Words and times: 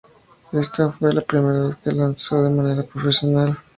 Esta 0.51 0.91
fue 0.93 1.13
la 1.13 1.21
primera 1.21 1.63
vez 1.67 1.75
que 1.75 1.91
lanzó 1.91 2.41
de 2.41 2.49
manera 2.49 2.81
profesional. 2.81 3.59